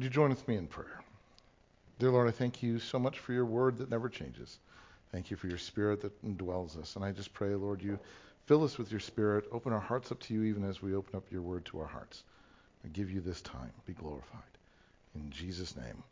[0.00, 1.02] Would you join with me in prayer?
[1.98, 4.58] Dear Lord, I thank you so much for your word that never changes.
[5.12, 6.96] Thank you for your spirit that indwells us.
[6.96, 7.98] And I just pray, Lord, you
[8.46, 9.44] fill us with your spirit.
[9.52, 11.86] Open our hearts up to you even as we open up your word to our
[11.86, 12.22] hearts.
[12.82, 13.72] I give you this time.
[13.84, 14.40] Be glorified.
[15.14, 16.02] In Jesus' name,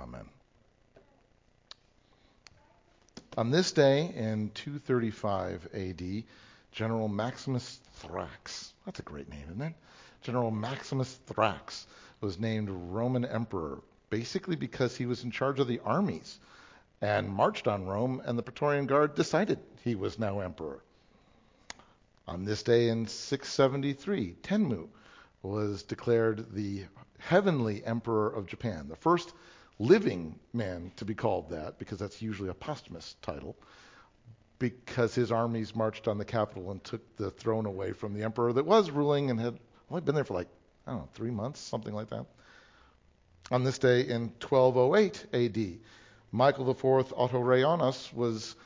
[0.00, 0.26] amen.
[3.36, 6.22] On this day in 235 AD,
[6.70, 9.74] General Maximus Thrax, that's a great name, isn't it?
[10.22, 11.86] General Maximus Thrax
[12.24, 16.40] was named Roman emperor, basically because he was in charge of the armies
[17.02, 20.82] and marched on Rome, and the Praetorian Guard decided he was now emperor.
[22.26, 24.88] On this day in 673, Tenmu
[25.42, 26.84] was declared the
[27.18, 29.34] heavenly emperor of Japan, the first
[29.78, 33.54] living man to be called that, because that's usually a posthumous title,
[34.58, 38.54] because his armies marched on the capital and took the throne away from the emperor
[38.54, 39.58] that was ruling and had
[39.90, 40.48] only been there for like,
[40.86, 42.26] I don't know, three months, something like that.
[43.50, 45.78] On this day in 1208 AD,
[46.32, 48.56] Michael IV Autoreianus was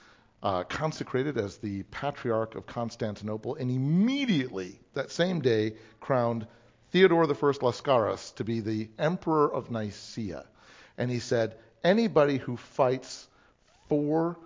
[0.42, 6.46] uh, consecrated as the Patriarch of Constantinople and immediately that same day crowned
[6.90, 10.46] Theodore I Lascaris to be the Emperor of Nicaea.
[10.96, 13.28] And he said, anybody who fights
[13.88, 14.38] for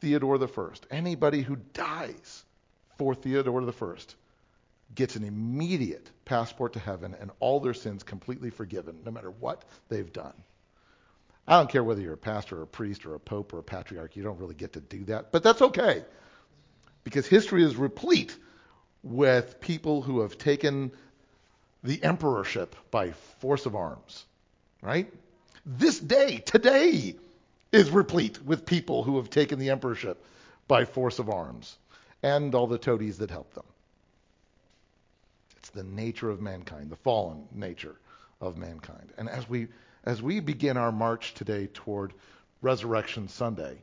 [0.00, 2.44] Theodore I, anybody who dies
[2.98, 3.96] for Theodore I,
[4.94, 9.64] gets an immediate passport to heaven and all their sins completely forgiven, no matter what
[9.88, 10.32] they've done.
[11.46, 13.62] I don't care whether you're a pastor or a priest or a pope or a
[13.62, 16.04] patriarch, you don't really get to do that, but that's okay.
[17.04, 18.36] Because history is replete
[19.02, 20.90] with people who have taken
[21.84, 24.24] the emperorship by force of arms,
[24.82, 25.12] right?
[25.64, 27.14] This day, today,
[27.70, 30.24] is replete with people who have taken the emperorship
[30.66, 31.76] by force of arms
[32.22, 33.64] and all the toadies that help them.
[35.66, 37.96] It's the nature of mankind, the fallen nature
[38.40, 39.12] of mankind.
[39.18, 39.66] And as we
[40.04, 42.14] as we begin our march today toward
[42.62, 43.82] Resurrection Sunday,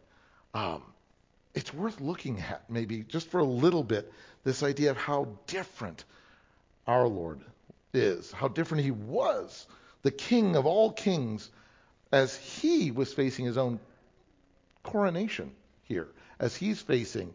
[0.53, 0.81] um,
[1.53, 4.13] it's worth looking at maybe just for a little bit
[4.45, 6.05] this idea of how different
[6.87, 7.41] our Lord
[7.93, 9.67] is, how different He was,
[10.03, 11.51] the King of all kings
[12.13, 13.77] as he was facing his own
[14.83, 16.07] coronation here,
[16.39, 17.33] as he's facing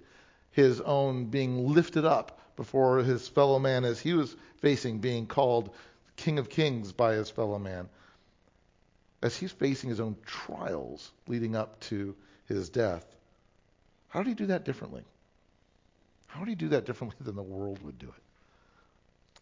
[0.52, 5.70] his own being lifted up before his fellow man, as he was facing being called
[6.16, 7.88] King of Kings by his fellow man,
[9.22, 13.06] as he's facing his own trials leading up to his death.
[14.08, 15.04] How did he do that differently?
[16.26, 18.22] How did he do that differently than the world would do it?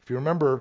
[0.02, 0.60] If you remember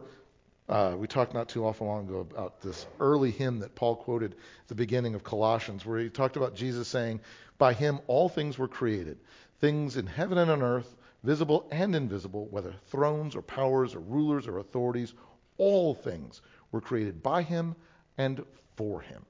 [0.70, 4.32] uh, we talked not too often long ago about this early hymn that Paul quoted
[4.32, 7.20] at the beginning of Colossians, where he talked about Jesus saying,
[7.58, 9.18] By him all things were created,
[9.60, 14.48] things in heaven and on earth, visible and invisible, whether thrones or powers or rulers
[14.48, 15.14] or authorities,
[15.58, 16.42] all things
[16.72, 17.76] were created by him
[18.18, 19.26] and for him.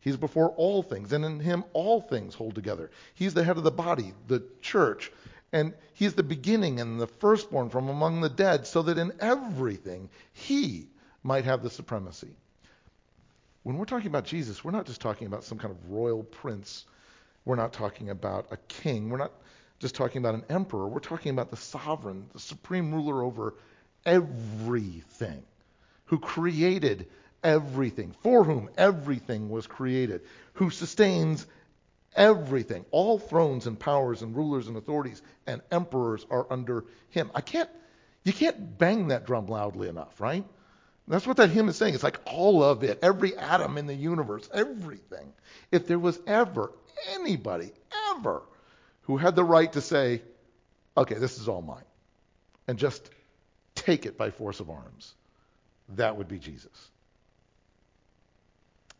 [0.00, 2.90] He's before all things, and in him all things hold together.
[3.14, 5.10] He's the head of the body, the church,
[5.52, 10.08] and he's the beginning and the firstborn from among the dead, so that in everything
[10.32, 10.88] he
[11.22, 12.36] might have the supremacy.
[13.64, 16.86] When we're talking about Jesus, we're not just talking about some kind of royal prince.
[17.44, 19.10] We're not talking about a king.
[19.10, 19.32] We're not
[19.78, 20.86] just talking about an emperor.
[20.86, 23.54] We're talking about the sovereign, the supreme ruler over
[24.04, 25.42] everything,
[26.06, 27.08] who created
[27.44, 30.22] everything, for whom everything was created,
[30.54, 31.46] who sustains
[32.18, 37.30] Everything, all thrones and powers and rulers and authorities and emperors are under him.
[37.32, 37.70] I can't,
[38.24, 40.44] you can't bang that drum loudly enough, right?
[41.06, 41.94] That's what that hymn is saying.
[41.94, 45.32] It's like all of it, every atom in the universe, everything.
[45.70, 46.72] If there was ever
[47.14, 47.70] anybody,
[48.10, 48.42] ever,
[49.08, 50.22] who had the right to say,
[50.96, 51.84] okay, this is all mine,
[52.68, 53.10] and just
[53.74, 55.14] take it by force of arms,
[55.96, 56.90] that would be Jesus.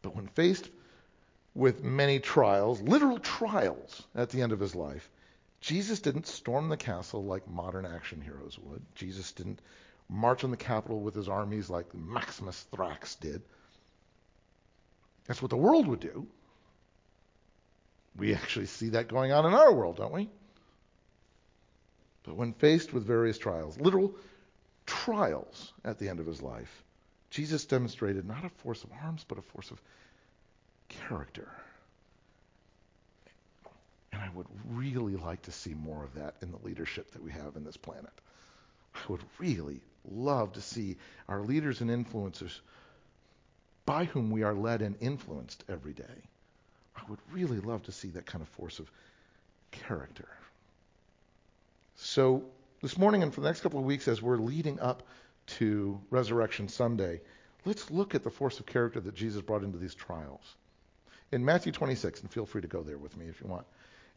[0.02, 0.68] But when faced
[1.54, 5.10] with many trials, literal trials, at the end of his life.
[5.60, 8.80] Jesus didn't storm the castle like modern action heroes would.
[8.94, 9.58] Jesus didn't
[10.08, 13.42] march on the capital with his armies like Maximus Thrax did.
[15.26, 16.28] That's what the world would do.
[18.16, 20.28] We actually see that going on in our world, don't we?
[22.24, 24.14] But when faced with various trials, literal
[24.86, 26.84] trials at the end of his life,
[27.30, 29.80] Jesus demonstrated not a force of arms, but a force of
[30.88, 31.48] character.
[34.12, 37.30] And I would really like to see more of that in the leadership that we
[37.30, 38.12] have in this planet.
[38.94, 40.96] I would really love to see
[41.28, 42.58] our leaders and influencers
[43.86, 46.04] by whom we are led and influenced every day.
[47.08, 48.90] Would really love to see that kind of force of
[49.70, 50.28] character.
[51.96, 52.44] So,
[52.82, 55.02] this morning and for the next couple of weeks, as we're leading up
[55.58, 57.20] to Resurrection Sunday,
[57.64, 60.54] let's look at the force of character that Jesus brought into these trials.
[61.32, 63.66] In Matthew 26, and feel free to go there with me if you want.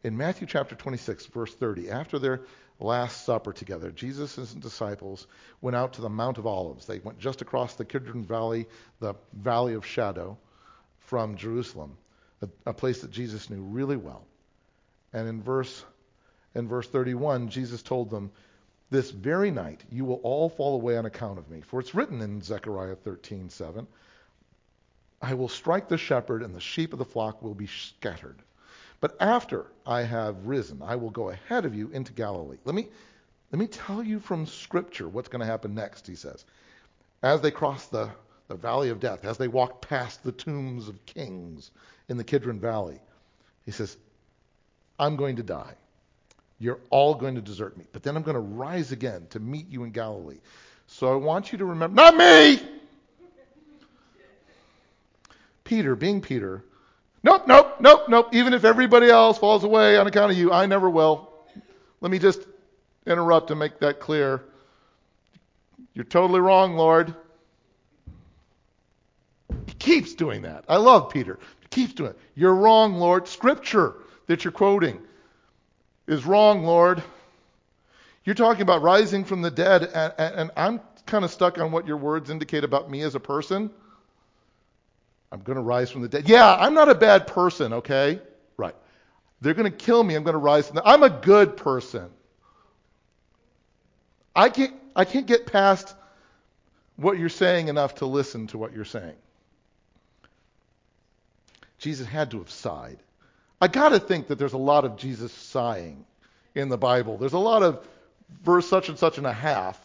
[0.04, 2.42] In Matthew chapter 26, verse 30, after their
[2.80, 5.28] Last Supper together, Jesus and his disciples
[5.62, 6.88] went out to the Mount of Olives.
[6.88, 8.68] They went just across the Kidron Valley,
[9.00, 10.38] the Valley of Shadow,
[11.00, 11.98] from Jerusalem,
[12.66, 14.26] a, place that Jesus knew really well.
[15.14, 15.86] And in verse
[16.54, 18.32] in verse 31, Jesus told them,
[18.90, 22.22] "This very night you will all fall away on account of me, for it's written
[22.22, 23.88] in Zechariah 13:7,
[25.22, 28.42] I will strike the shepherd, and the sheep of the flock will be scattered."
[29.02, 32.60] But after I have risen, I will go ahead of you into Galilee.
[32.66, 32.88] Let me,
[33.52, 36.46] let me tell you from Scripture what's going to happen next, he says.
[37.24, 38.12] As they cross the,
[38.52, 41.72] the valley of death, as they walk past the tombs of kings
[42.10, 43.00] in the Kidron Valley,
[43.66, 43.98] he says,
[45.00, 45.74] I'm going to die.
[46.60, 47.86] You're all going to desert me.
[47.92, 50.40] But then I'm going to rise again to meet you in Galilee.
[50.88, 52.62] So I want you to remember, not me!
[55.64, 56.64] Peter, being Peter,
[57.24, 58.30] Nope, nope, nope, nope.
[58.34, 61.32] Even if everybody else falls away on account of you, I never will.
[62.00, 62.42] Let me just
[63.06, 64.44] interrupt and make that clear.
[65.94, 67.14] You're totally wrong, Lord.
[69.92, 70.64] Keeps doing that.
[70.70, 71.38] I love Peter.
[71.60, 72.18] He keeps doing it.
[72.34, 73.28] You're wrong, Lord.
[73.28, 73.96] Scripture
[74.28, 75.02] that you're quoting
[76.08, 77.04] is wrong, Lord.
[78.24, 81.86] You're talking about rising from the dead, and, and I'm kind of stuck on what
[81.86, 83.70] your words indicate about me as a person.
[85.30, 86.30] I'm going to rise from the dead.
[86.30, 88.22] Yeah, I'm not a bad person, okay?
[88.56, 88.76] Right.
[89.42, 90.16] They're going to kill me.
[90.16, 92.10] I'm going to rise from the I'm a good person.
[94.34, 95.94] I can't, I can't get past
[96.96, 99.16] what you're saying enough to listen to what you're saying.
[101.82, 103.00] Jesus had to have sighed.
[103.60, 106.06] I got to think that there's a lot of Jesus sighing
[106.54, 107.18] in the Bible.
[107.18, 107.86] There's a lot of
[108.44, 109.84] verse such and such and a half,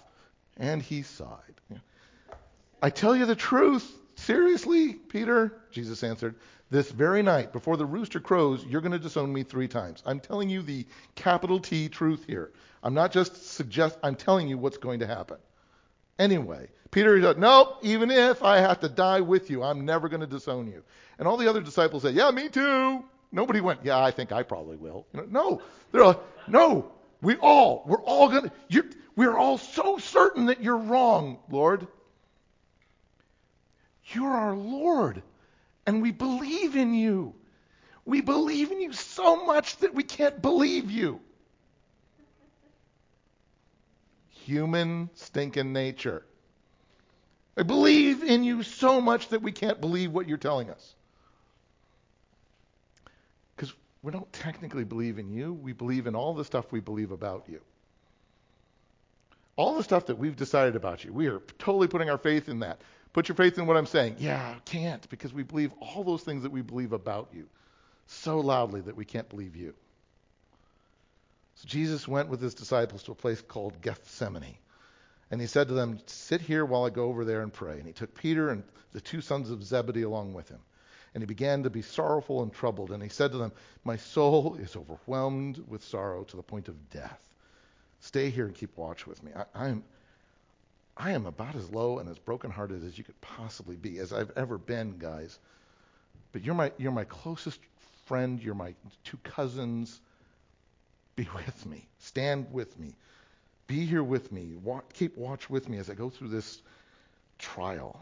[0.58, 1.40] and he sighed.
[2.82, 3.90] I tell you the truth.
[4.14, 5.58] Seriously, Peter?
[5.70, 6.34] Jesus answered,
[6.70, 10.02] This very night, before the rooster crows, you're going to disown me three times.
[10.04, 10.84] I'm telling you the
[11.14, 12.52] capital T truth here.
[12.82, 15.38] I'm not just suggest I'm telling you what's going to happen.
[16.18, 20.20] Anyway, Peter said, Nope, even if I have to die with you, I'm never going
[20.20, 20.82] to disown you.
[21.18, 23.04] And all the other disciples said, Yeah, me too.
[23.32, 25.06] Nobody went, Yeah, I think I probably will.
[25.12, 25.62] You know, no.
[25.92, 26.90] They're like, No,
[27.20, 28.84] we all, we're all going to,
[29.14, 31.86] we're all so certain that you're wrong, Lord.
[34.12, 35.22] You're our Lord,
[35.86, 37.34] and we believe in you.
[38.04, 41.20] We believe in you so much that we can't believe you.
[44.46, 46.25] Human stinking nature.
[47.56, 50.94] I believe in you so much that we can't believe what you're telling us.
[53.56, 57.10] Because we don't technically believe in you, we believe in all the stuff we believe
[57.10, 57.60] about you.
[59.56, 62.60] All the stuff that we've decided about you, we are totally putting our faith in
[62.60, 62.81] that.
[63.12, 64.14] Put your faith in what I'm saying.
[64.20, 67.48] Yeah, can't because we believe all those things that we believe about you
[68.06, 69.75] so loudly that we can't believe you.
[71.56, 74.58] So Jesus went with his disciples to a place called Gethsemane.
[75.31, 77.79] And he said to them, Sit here while I go over there and pray.
[77.79, 78.62] And he took Peter and
[78.93, 80.61] the two sons of Zebedee along with him.
[81.14, 82.93] And he began to be sorrowful and troubled.
[82.93, 83.53] And he said to them,
[83.85, 87.19] My soul is overwhelmed with sorrow to the point of death.
[88.00, 89.32] Stay here and keep watch with me.
[89.55, 89.82] I, am
[90.97, 94.31] I am about as low and as brokenhearted as you could possibly be, as I've
[94.37, 95.38] ever been, guys.
[96.32, 97.60] But you're my you're my closest
[98.05, 98.43] friend.
[98.43, 100.01] You're my two cousins.
[101.17, 101.89] Be with me.
[101.99, 102.94] Stand with me.
[103.67, 104.55] Be here with me.
[104.93, 106.63] Keep watch with me as I go through this
[107.39, 107.99] trial.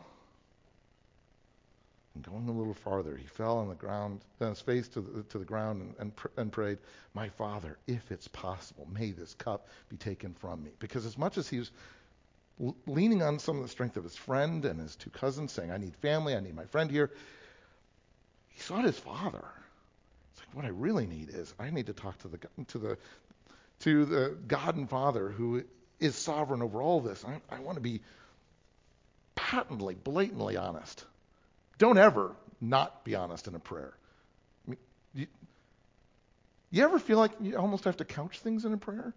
[2.15, 5.23] And going a little farther, he fell on the ground, on his face to the,
[5.25, 6.79] to the ground, and, and, pr- and prayed,
[7.13, 10.71] My Father, if it's possible, may this cup be taken from me.
[10.79, 11.73] Because as much as he was
[12.87, 15.77] leaning on some of the strength of his friend and his two cousins, saying, I
[15.79, 17.11] need family, I need my friend here.
[18.49, 19.45] He sought his father.
[20.55, 22.99] What I really need is I need to talk to the, to the,
[23.81, 25.65] to the God and Father who
[25.99, 27.25] is sovereign over all this.
[27.25, 28.01] I, I want to be
[29.35, 31.05] patently, blatantly honest.
[31.79, 33.95] Don't ever not be honest in a prayer.
[34.67, 34.79] I mean,
[35.15, 35.27] you,
[36.71, 39.13] you ever feel like you almost have to couch things in a prayer?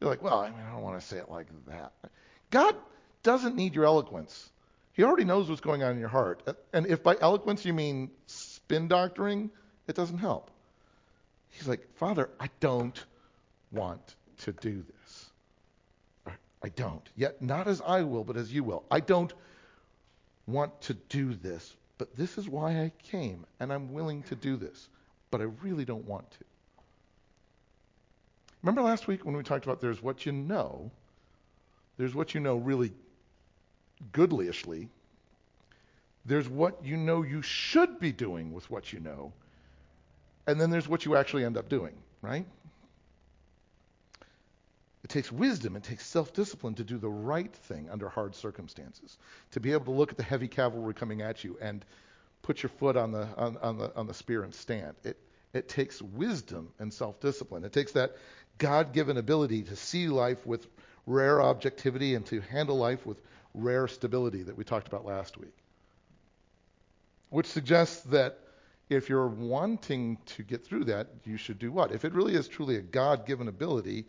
[0.00, 1.92] You're like, well, I mean, I don't want to say it like that.
[2.50, 2.74] God
[3.22, 4.50] doesn't need your eloquence.
[4.94, 6.42] He already knows what's going on in your heart.
[6.72, 9.50] And if by eloquence you mean spin doctoring,
[9.86, 10.50] it doesn't help.
[11.50, 13.04] He's like, Father, I don't
[13.72, 15.30] want to do this.
[16.62, 17.08] I don't.
[17.16, 18.84] Yet not as I will, but as you will.
[18.90, 19.32] I don't
[20.46, 24.56] want to do this, but this is why I came, and I'm willing to do
[24.56, 24.88] this,
[25.30, 26.38] but I really don't want to.
[28.62, 30.90] Remember last week when we talked about there's what you know
[31.96, 32.92] there's what you know really
[34.12, 34.88] goodlyishly,
[36.24, 39.32] There's what you know you should be doing with what you know.
[40.46, 42.46] And then there's what you actually end up doing, right?
[45.02, 49.18] It takes wisdom, it takes self discipline to do the right thing under hard circumstances,
[49.52, 51.84] to be able to look at the heavy cavalry coming at you and
[52.42, 54.94] put your foot on the, on, on the, on the spear and stand.
[55.04, 55.16] It,
[55.52, 57.64] it takes wisdom and self discipline.
[57.64, 58.16] It takes that
[58.58, 60.66] God given ability to see life with
[61.06, 63.20] rare objectivity and to handle life with
[63.54, 65.56] rare stability that we talked about last week.
[67.30, 68.38] Which suggests that
[68.90, 71.92] if you're wanting to get through that, you should do what?
[71.92, 74.04] If it really is truly a God given ability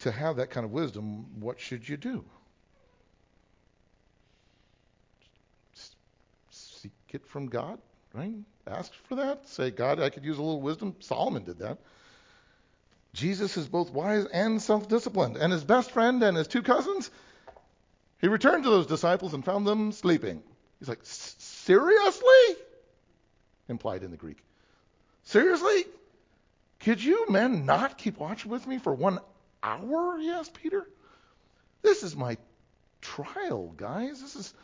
[0.00, 2.24] to have that kind of wisdom, what should you do?
[6.50, 7.78] Seek it from God,
[8.14, 8.32] right?
[8.66, 9.46] Ask for that.
[9.48, 10.96] Say, God, I could use a little wisdom.
[11.00, 11.78] Solomon did that.
[13.12, 15.36] Jesus is both wise and self disciplined.
[15.36, 17.10] And his best friend and his two cousins,
[18.20, 20.42] he returned to those disciples and found them sleeping.
[20.78, 22.56] He's like, Seriously?
[23.68, 24.38] Implied in the Greek.
[25.24, 25.84] Seriously?
[26.80, 29.18] Could you men not keep watch with me for one
[29.62, 30.18] hour?
[30.18, 30.86] He asked Peter.
[31.82, 32.36] This is my
[33.00, 34.20] trial, guys.
[34.20, 34.54] This is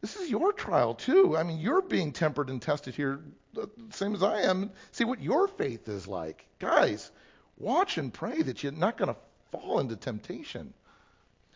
[0.00, 1.36] this is your trial too.
[1.36, 3.20] I mean, you're being tempered and tested here,
[3.54, 4.70] the same as I am.
[4.92, 7.10] See what your faith is like, guys.
[7.58, 10.74] Watch and pray that you're not going to fall into temptation.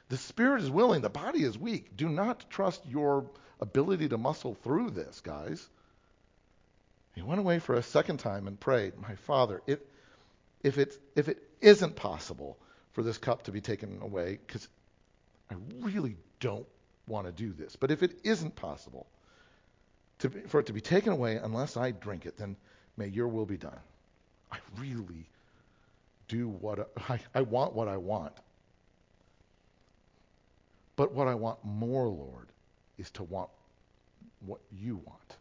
[0.09, 1.97] The spirit is willing, the body is weak.
[1.97, 3.31] Do not trust your
[3.61, 5.69] ability to muscle through this, guys.
[7.15, 9.81] He went away for a second time and prayed, My Father, if,
[10.63, 12.59] if, it, if it isn't possible
[12.93, 14.69] for this cup to be taken away, because
[15.51, 16.67] I really don't
[17.07, 19.07] want to do this, but if it isn't possible
[20.21, 22.57] to, for it to be taken away unless I drink it, then
[22.97, 23.79] may your will be done.
[24.53, 25.27] I really
[26.29, 28.33] do what I, I want what I want.
[30.97, 32.49] But what I want more, Lord,
[32.99, 33.49] is to want
[34.45, 35.37] what you want.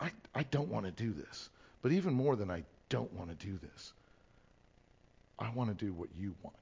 [0.00, 1.48] I, I don't want to do this.
[1.82, 3.92] But even more than I don't want to do this,
[5.38, 6.56] I want to do what you want.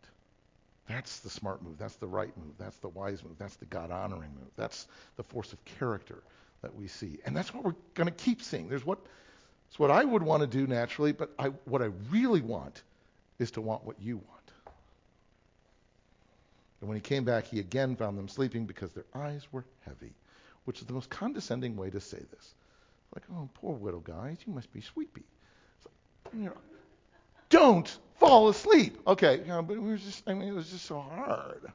[0.89, 1.77] That's the smart move.
[1.79, 2.55] That's the right move.
[2.59, 3.37] That's the wise move.
[3.39, 4.51] That's the God honoring move.
[4.57, 6.23] That's the force of character
[6.63, 7.19] that we see.
[7.27, 8.69] And that's what we're going to keep seeing.
[8.69, 8.99] There's what
[9.69, 12.83] it's what I would want to do naturally, but I, what I really want
[13.39, 14.39] is to want what you want.
[16.81, 20.13] And when he came back, he again found them sleeping because their eyes were heavy,
[20.65, 22.55] which is the most condescending way to say this.
[23.15, 25.25] Like, oh, poor little guys, you must be sleepy.
[26.33, 26.53] know,
[27.49, 28.99] don't fall asleep.
[29.07, 31.73] Okay, you know, but it was just, I mean, it was just so hard.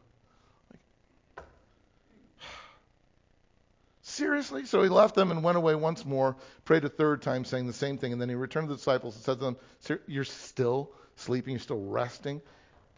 [1.38, 1.46] Like,
[4.04, 4.66] seriously?
[4.66, 6.36] So he left them and went away once more,
[6.66, 8.12] prayed a third time, saying the same thing.
[8.12, 9.58] And then he returned to the disciples and said to them,
[10.08, 11.54] You're still sleeping?
[11.54, 12.42] You're still resting?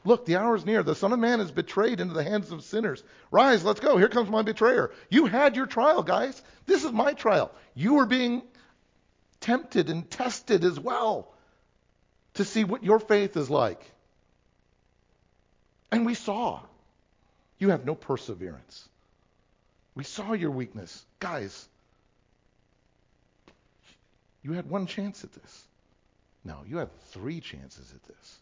[0.06, 0.84] Look, the hour is near.
[0.84, 3.04] The Son of Man is betrayed into the hands of sinners.
[3.32, 3.98] Rise, let's go.
[3.98, 4.92] Here comes my betrayer.
[5.10, 6.42] You had your trial, guys.
[6.68, 7.52] This is my trial.
[7.74, 8.44] You were being
[9.42, 11.34] tempted and tested as well
[12.36, 13.82] to see what your faith is like.
[15.92, 16.62] And we saw
[17.58, 18.88] you have no perseverance.
[19.96, 21.04] We saw your weakness.
[21.20, 21.68] Guys,
[24.44, 25.64] you had one chance at this.
[26.44, 28.40] No, you had three chances at this.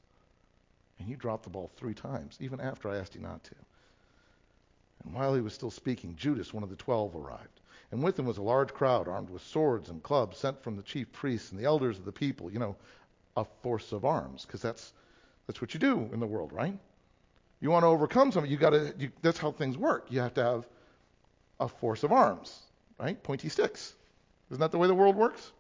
[1.00, 3.55] And you dropped the ball three times, even after I asked you not to.
[5.03, 7.59] And while he was still speaking, Judas, one of the twelve, arrived.
[7.91, 10.83] And with him was a large crowd armed with swords and clubs sent from the
[10.83, 12.51] chief priests and the elders of the people.
[12.51, 12.75] You know,
[13.35, 14.93] a force of arms, because that's,
[15.45, 16.77] that's what you do in the world, right?
[17.59, 18.93] You want to overcome something, you got to.
[18.97, 20.07] You, that's how things work.
[20.09, 20.67] You have to have
[21.59, 22.59] a force of arms,
[23.00, 23.21] right?
[23.23, 23.95] Pointy sticks.
[24.50, 25.51] Isn't that the way the world works?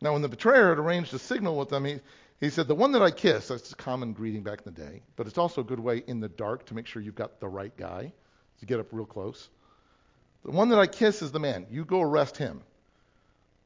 [0.00, 2.00] Now, when the betrayer had arranged a signal with them, he,
[2.40, 5.02] he said, The one that I kiss, that's a common greeting back in the day,
[5.16, 7.48] but it's also a good way in the dark to make sure you've got the
[7.48, 8.12] right guy,
[8.60, 9.48] to get up real close.
[10.44, 11.66] The one that I kiss is the man.
[11.70, 12.62] You go arrest him.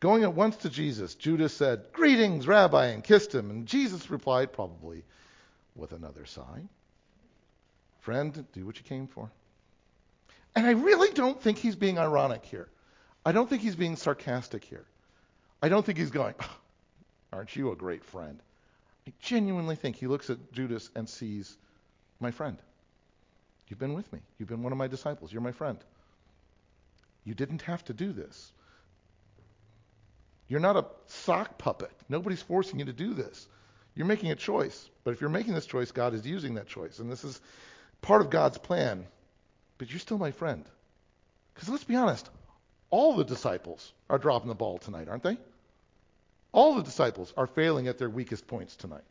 [0.01, 3.51] Going at once to Jesus, Judas said, Greetings, Rabbi, and kissed him.
[3.51, 5.05] And Jesus replied, probably
[5.77, 6.63] with another sigh,
[8.01, 9.31] Friend, do what you came for.
[10.57, 12.69] And I really don't think he's being ironic here.
[13.25, 14.85] I don't think he's being sarcastic here.
[15.63, 16.35] I don't think he's going,
[17.33, 18.41] Aren't you a great friend?
[19.07, 21.57] I genuinely think he looks at Judas and sees
[22.21, 22.59] my friend.
[23.69, 24.21] You've been with me.
[24.39, 25.33] You've been one of my disciples.
[25.33, 25.79] You're my friend.
[27.25, 28.53] You didn't have to do this.
[30.49, 31.93] You're not a sock puppet.
[32.09, 33.49] Nobody's forcing you to do this.
[33.95, 34.91] You're making a choice.
[35.05, 36.99] But if you're making this choice, God is using that choice.
[36.99, 37.41] And this is
[38.03, 39.07] part of God's plan.
[39.79, 40.65] But you're still my friend.
[41.55, 42.29] Because let's be honest,
[42.91, 45.39] all the disciples are dropping the ball tonight, aren't they?
[46.53, 49.05] All the disciples are failing at their weakest points tonight.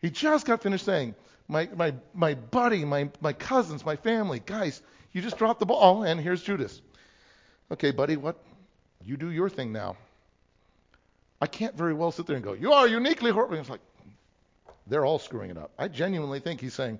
[0.00, 1.14] He just got finished saying,
[1.48, 6.02] my, my, my buddy, my, my cousins, my family, guys, you just dropped the ball,
[6.02, 6.80] and here's Judas.
[7.72, 8.38] Okay, buddy, what?
[9.04, 9.96] You do your thing now.
[11.40, 13.56] I can't very well sit there and go, you are uniquely horrible.
[13.56, 13.80] It's like,
[14.86, 15.70] they're all screwing it up.
[15.78, 16.98] I genuinely think he's saying,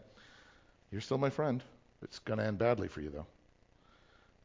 [0.91, 1.63] you're still my friend.
[2.03, 3.27] It's going to end badly for you, though.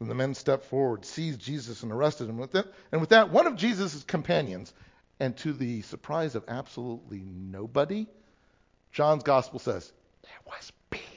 [0.03, 2.37] When the men stepped forward, seized Jesus, and arrested him.
[2.91, 4.73] And with that, one of Jesus' companions,
[5.17, 8.07] and to the surprise of absolutely nobody,
[8.91, 9.93] John's gospel says,
[10.23, 11.07] it was Peter.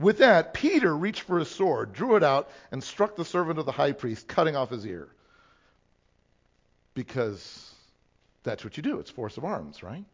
[0.00, 3.66] With that, Peter reached for his sword, drew it out, and struck the servant of
[3.66, 5.08] the high priest, cutting off his ear.
[6.94, 7.70] Because
[8.44, 8.98] that's what you do.
[8.98, 10.06] It's force of arms, right?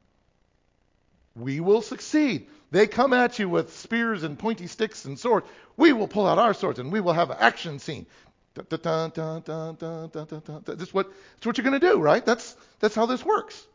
[1.37, 2.47] We will succeed.
[2.71, 5.47] They come at you with spears and pointy sticks and swords.
[5.77, 8.07] We will pull out our swords and we will have an action scene.
[8.55, 12.25] That's what, that's what you're going to do, right?
[12.25, 13.67] That's, that's how this works.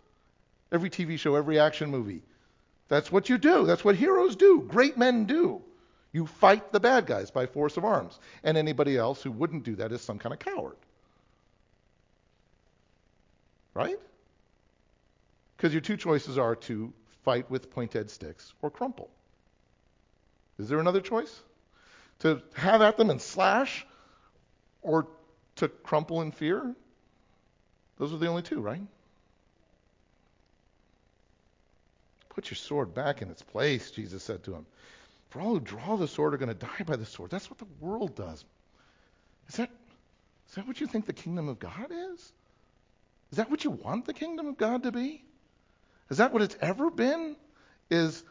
[0.71, 2.21] Every TV show, every action movie.
[2.87, 3.65] That's what you do.
[3.65, 4.61] That's what heroes do.
[4.67, 5.61] Great men do.
[6.11, 8.19] You fight the bad guys by force of arms.
[8.43, 10.77] And anybody else who wouldn't do that is some kind of coward.
[13.73, 13.99] Right?
[15.55, 16.93] Because your two choices are to
[17.29, 19.07] fight with pointed sticks or crumple.
[20.57, 21.43] Is there another choice?
[22.21, 23.85] To have at them and slash
[24.81, 25.07] or
[25.57, 26.75] to crumple in fear?
[27.99, 28.81] Those are the only two, right?
[32.29, 34.65] Put your sword back in its place, Jesus said to him.
[35.29, 37.29] For all who draw the sword are going to die by the sword.
[37.29, 38.43] That's what the world does.
[39.49, 39.69] Is that,
[40.49, 42.33] is that what you think the kingdom of God is?
[43.31, 45.23] Is that what you want the kingdom of God to be?
[46.09, 47.35] Is that what it's ever been?
[47.89, 48.23] Is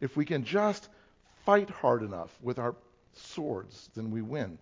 [0.00, 0.88] if we can just
[1.44, 2.74] fight hard enough with our
[3.14, 4.58] swords, then we win.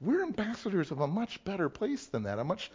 [0.00, 2.70] We're ambassadors of a much better place than that, a much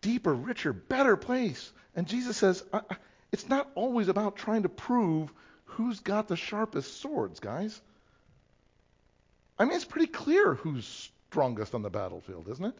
[0.00, 1.72] deeper, richer, better place.
[1.94, 2.96] And Jesus says, I, I,
[3.30, 5.32] it's not always about trying to prove
[5.64, 7.80] who's got the sharpest swords, guys.
[9.58, 12.74] I mean, it's pretty clear who's strongest on the battlefield, isn't it?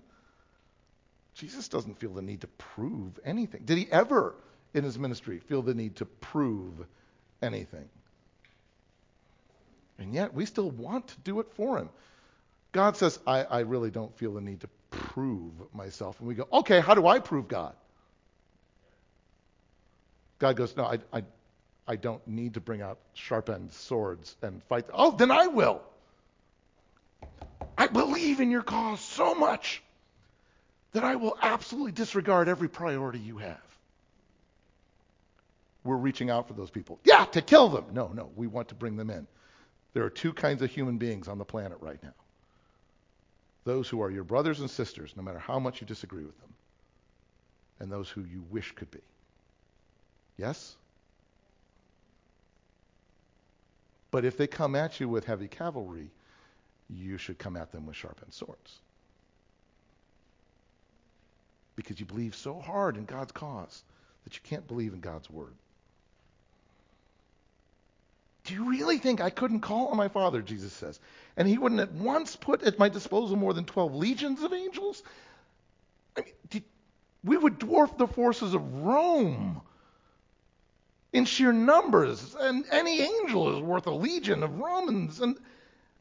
[1.35, 3.63] Jesus doesn't feel the need to prove anything.
[3.65, 4.35] Did he ever
[4.75, 6.87] in his ministry feel the need to prove
[7.41, 7.89] anything?
[9.99, 11.89] And yet, we still want to do it for him.
[12.73, 16.19] God says, I, I really don't feel the need to prove myself.
[16.19, 17.75] And we go, okay, how do I prove God?
[20.39, 21.23] God goes, no, I, I,
[21.87, 24.87] I don't need to bring out sharpened swords and fight.
[24.93, 25.83] Oh, then I will.
[27.79, 29.83] I believe in your cause so much
[30.93, 33.61] that I will absolutely disregard every priority you have.
[35.85, 37.01] We're reaching out for those people.
[37.05, 37.87] Yeah, to kill them.
[37.93, 39.27] No, no, we want to bring them in.
[39.95, 42.15] There are two kinds of human beings on the planet right now
[43.65, 46.53] those who are your brothers and sisters, no matter how much you disagree with them,
[47.79, 49.01] and those who you wish could be.
[50.37, 50.75] Yes?
[54.11, 56.11] But if they come at you with heavy cavalry,
[56.91, 58.81] you should come at them with sharpened swords.
[61.77, 63.83] Because you believe so hard in God's cause
[64.25, 65.55] that you can't believe in God's word.
[68.45, 70.99] Do you really think I couldn't call on my Father, Jesus says,
[71.37, 75.03] and he wouldn't at once put at my disposal more than 12 legions of angels?
[76.17, 76.65] I mean, did,
[77.23, 79.61] we would dwarf the forces of Rome
[81.13, 85.37] in sheer numbers, and any angel is worth a legion of Romans, and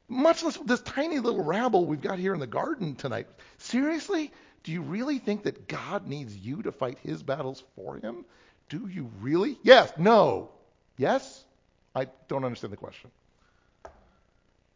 [0.08, 3.28] much less this tiny little rabble we've got here in the garden tonight.
[3.58, 4.32] Seriously?
[4.64, 8.26] Do you really think that God needs you to fight his battles for him?
[8.70, 9.58] Do you really?
[9.64, 9.92] Yes.
[9.98, 10.50] No.
[10.98, 11.44] Yes?
[11.96, 13.12] I don't understand the question.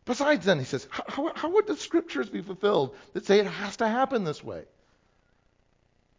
[0.06, 3.78] Besides, then, he says, how, how, would the scriptures be fulfilled that say it has
[3.78, 4.64] to happen this way?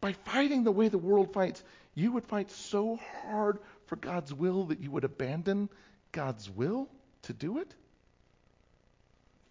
[0.01, 1.63] By fighting the way the world fights,
[1.95, 5.69] you would fight so hard for God's will that you would abandon
[6.11, 6.89] God's will
[7.23, 7.73] to do it?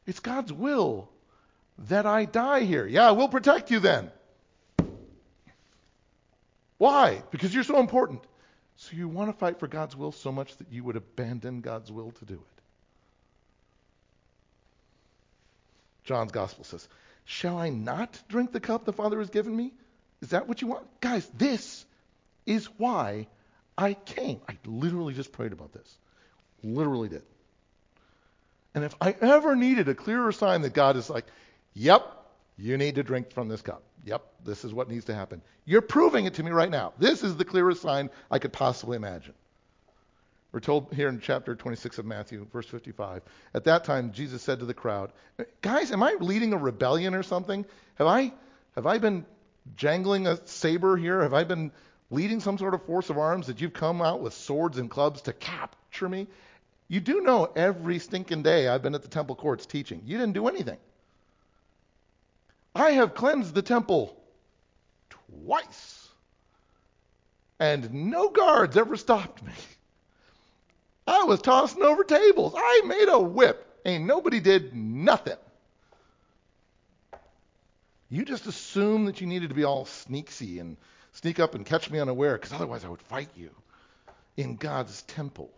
[0.05, 1.09] It's God's will
[1.87, 2.85] that I die here.
[2.85, 4.11] Yeah, we'll protect you then.
[6.77, 7.23] Why?
[7.31, 8.21] Because you're so important.
[8.77, 11.91] So you want to fight for God's will so much that you would abandon God's
[11.91, 12.61] will to do it.
[16.03, 16.87] John's gospel says,
[17.25, 19.73] Shall I not drink the cup the Father has given me?
[20.21, 20.85] Is that what you want?
[21.01, 21.85] Guys, this
[22.45, 23.27] is why
[23.77, 24.39] I came.
[24.47, 25.97] I literally just prayed about this.
[26.63, 27.23] Literally did.
[28.75, 31.25] And if I ever needed a clearer sign that God is like,
[31.73, 32.24] Yep,
[32.57, 33.83] you need to drink from this cup.
[34.05, 35.41] Yep, this is what needs to happen.
[35.65, 36.93] You're proving it to me right now.
[36.97, 39.33] This is the clearest sign I could possibly imagine.
[40.51, 43.23] We're told here in chapter 26 of Matthew, verse 55.
[43.53, 45.11] At that time, Jesus said to the crowd,
[45.61, 47.65] Guys, am I leading a rebellion or something?
[47.95, 48.31] Have I,
[48.75, 49.25] have I been
[49.75, 51.23] jangling a saber here?
[51.23, 51.71] Have I been
[52.09, 55.23] leading some sort of force of arms that you've come out with swords and clubs
[55.23, 56.27] to capture me?
[56.87, 60.03] You do know every stinking day I've been at the temple courts teaching.
[60.05, 60.77] You didn't do anything.
[62.75, 64.21] I have cleansed the temple
[65.09, 66.09] twice,
[67.57, 69.53] and no guards ever stopped me.
[71.07, 72.53] I was tossing over tables.
[72.57, 73.79] I made a whip.
[73.85, 75.37] Ain't nobody did nothing.
[78.09, 80.75] You just assumed that you needed to be all sneaky and
[81.13, 83.51] sneak up and catch me unaware, because otherwise I would fight you
[84.35, 85.49] in God's temple.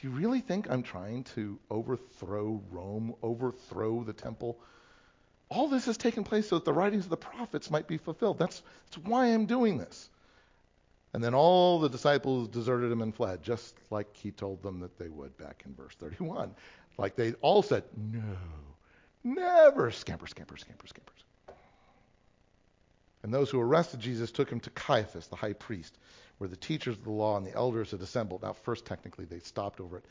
[0.00, 4.58] Do you really think I'm trying to overthrow Rome, overthrow the temple?
[5.50, 8.38] All this has taken place so that the writings of the prophets might be fulfilled.
[8.38, 10.08] That's, that's why I'm doing this.
[11.12, 14.96] And then all the disciples deserted him and fled, just like he told them that
[14.96, 16.54] they would back in verse 31.
[16.98, 18.22] Like they all said, No,
[19.24, 19.90] never.
[19.90, 21.12] Scamper, scamper, scamper, scamper.
[23.22, 25.98] And those who arrested Jesus took him to Caiaphas, the high priest,
[26.38, 28.42] where the teachers of the law and the elders had assembled.
[28.42, 30.04] Now, first, technically, they stopped over at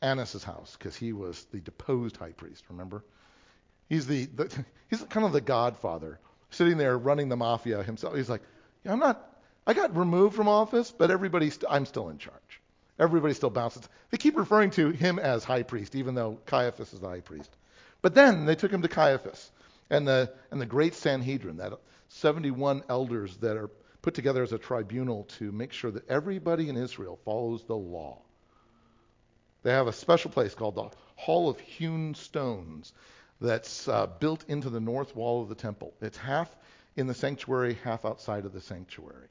[0.00, 3.02] Annas' house because he was the deposed high priest, remember?
[3.92, 8.16] He's the, the he's kind of the godfather, sitting there running the mafia himself.
[8.16, 8.40] He's like,
[8.86, 9.28] I'm not.
[9.66, 12.62] I got removed from office, but everybody's st- I'm still in charge.
[12.98, 13.86] Everybody still bounces.
[14.10, 17.50] They keep referring to him as high priest, even though Caiaphas is the high priest.
[18.00, 19.50] But then they took him to Caiaphas
[19.90, 21.74] and the and the great Sanhedrin, that
[22.08, 23.68] 71 elders that are
[24.00, 28.22] put together as a tribunal to make sure that everybody in Israel follows the law.
[29.64, 32.94] They have a special place called the Hall of Hewn Stones
[33.42, 35.92] that's uh, built into the north wall of the temple.
[36.00, 36.54] It's half
[36.96, 39.28] in the sanctuary, half outside of the sanctuary.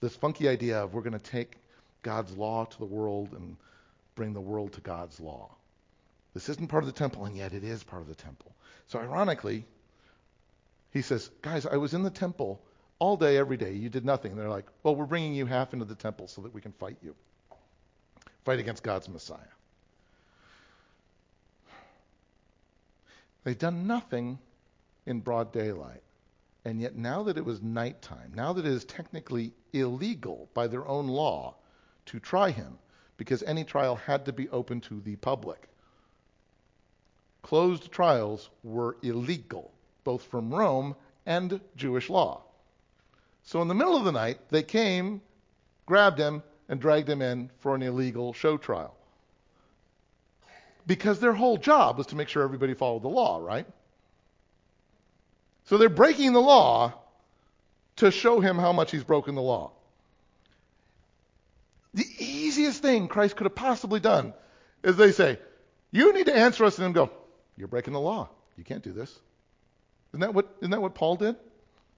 [0.00, 1.56] This funky idea of we're going to take
[2.02, 3.56] God's law to the world and
[4.14, 5.50] bring the world to God's law.
[6.34, 8.54] This isn't part of the temple, and yet it is part of the temple.
[8.88, 9.64] So, ironically,
[10.92, 12.60] he says, Guys, I was in the temple
[12.98, 13.72] all day, every day.
[13.72, 14.32] You did nothing.
[14.32, 16.72] And they're like, Well, we're bringing you half into the temple so that we can
[16.72, 17.14] fight you.
[18.44, 19.38] Fight against God's Messiah.
[23.44, 24.38] They'd done nothing
[25.06, 26.02] in broad daylight.
[26.64, 30.86] And yet, now that it was nighttime, now that it is technically illegal by their
[30.86, 31.56] own law
[32.06, 32.78] to try him,
[33.16, 35.68] because any trial had to be open to the public,
[37.42, 39.72] closed trials were illegal,
[40.04, 40.94] both from Rome
[41.26, 42.44] and Jewish law.
[43.42, 45.20] So, in the middle of the night, they came,
[45.84, 48.96] grabbed him, and dragged him in for an illegal show trial
[50.86, 53.66] because their whole job was to make sure everybody followed the law, right?
[55.64, 56.94] So they're breaking the law
[57.96, 59.72] to show him how much he's broken the law.
[61.94, 64.32] The easiest thing Christ could have possibly done
[64.82, 65.38] is they say,
[65.90, 67.10] You need to answer us, and then go,
[67.56, 68.30] You're breaking the law.
[68.56, 69.10] You can't do this.
[70.10, 71.36] Isn't that what, isn't that what Paul did?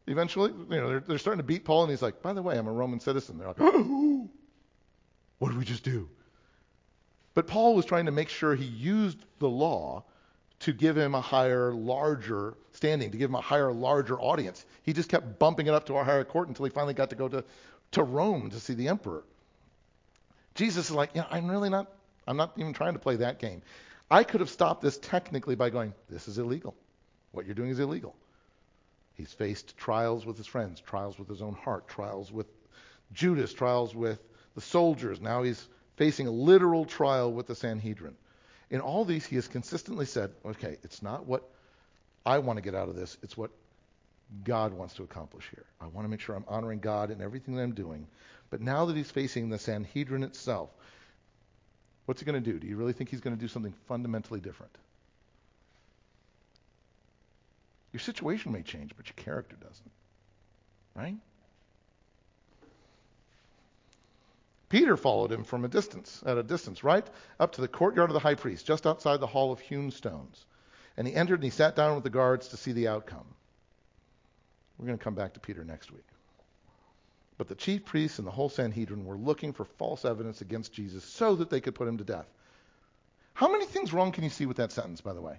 [0.06, 2.58] Eventually, you know, they're, they're starting to beat Paul, and he's like, By the way,
[2.58, 3.38] I'm a Roman citizen.
[3.38, 3.58] They're like,
[5.38, 6.08] What did we just do?
[7.34, 10.04] But Paul was trying to make sure he used the law
[10.60, 14.64] to give him a higher, larger standing, to give him a higher, larger audience.
[14.82, 17.16] He just kept bumping it up to a higher court until he finally got to
[17.16, 17.44] go to,
[17.92, 19.24] to Rome to see the emperor.
[20.54, 21.92] Jesus is like, yeah, I'm really not,
[22.26, 23.62] I'm not even trying to play that game.
[24.10, 26.74] I could have stopped this technically by going, this is illegal.
[27.32, 28.14] What you're doing is illegal.
[29.14, 32.46] He's faced trials with his friends, trials with his own heart, trials with
[33.12, 34.20] Judas, trials with
[34.54, 35.20] the soldiers.
[35.20, 38.14] Now he's facing a literal trial with the Sanhedrin.
[38.70, 41.48] In all these, he has consistently said, okay, it's not what
[42.26, 43.50] I want to get out of this, it's what
[44.42, 45.66] God wants to accomplish here.
[45.80, 48.06] I want to make sure I'm honoring God in everything that I'm doing.
[48.50, 50.70] But now that he's facing the Sanhedrin itself,
[52.06, 52.58] what's he going to do?
[52.58, 54.72] Do you really think he's going to do something fundamentally different?
[57.92, 59.90] Your situation may change, but your character doesn't.
[60.96, 61.16] Right?
[64.74, 67.06] Peter followed him from a distance, at a distance, right
[67.38, 70.46] up to the courtyard of the high priest, just outside the hall of hewn stones.
[70.96, 73.24] And he entered and he sat down with the guards to see the outcome.
[74.76, 76.08] We're going to come back to Peter next week.
[77.38, 81.04] But the chief priests and the whole Sanhedrin were looking for false evidence against Jesus
[81.04, 82.26] so that they could put him to death.
[83.32, 85.38] How many things wrong can you see with that sentence, by the way?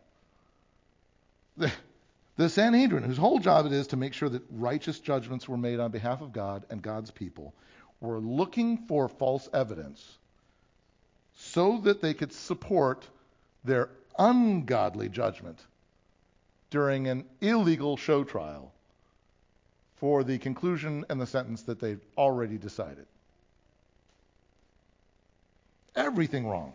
[1.57, 1.73] The,
[2.37, 5.81] the Sanhedrin, whose whole job it is to make sure that righteous judgments were made
[5.81, 7.53] on behalf of God and God's people,
[8.05, 10.17] were looking for false evidence
[11.35, 13.07] so that they could support
[13.63, 15.59] their ungodly judgment
[16.69, 18.71] during an illegal show trial
[19.97, 23.05] for the conclusion and the sentence that they've already decided.
[25.95, 26.73] Everything wrong.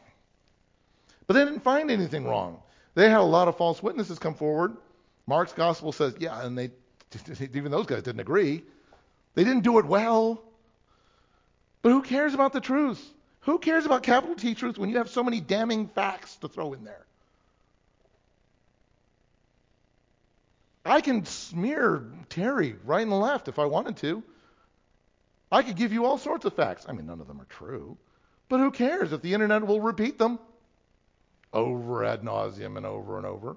[1.27, 2.61] But they didn't find anything wrong.
[2.95, 4.77] They had a lot of false witnesses come forward.
[5.27, 6.71] Mark's gospel says, yeah, and they
[7.55, 8.63] Even those guys didn't agree.
[9.35, 10.43] They didn't do it well.
[11.83, 13.03] But who cares about the truth?
[13.41, 16.73] Who cares about capital T truth when you have so many damning facts to throw
[16.73, 17.07] in there?
[20.85, 24.23] I can smear Terry right and left if I wanted to.
[25.53, 26.87] I could give you all sorts of facts.
[26.89, 27.97] I mean, none of them are true.
[28.49, 30.39] But who cares if the internet will repeat them
[31.53, 33.57] over ad nauseum and over and over?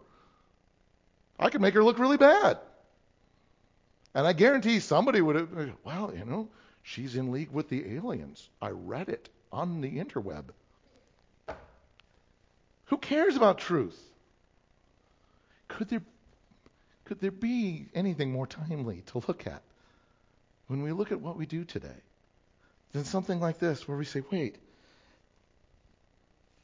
[1.39, 2.59] I could make her look really bad.
[4.13, 5.49] And I guarantee somebody would have,
[5.83, 6.47] well, you know,
[6.84, 8.48] she's in league with the aliens.
[8.62, 10.46] I read it on the interweb.
[12.86, 14.00] Who cares about truth?
[15.69, 16.04] Could there,
[17.06, 19.63] could there be anything more timely to look at
[20.67, 22.02] when we look at what we do today
[22.91, 24.58] than something like this where we say, wait,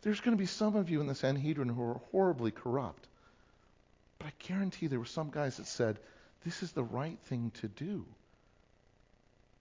[0.01, 3.07] there's going to be some of you in the Sanhedrin who are horribly corrupt.
[4.19, 5.97] But I guarantee there were some guys that said,
[6.45, 8.05] this is the right thing to do.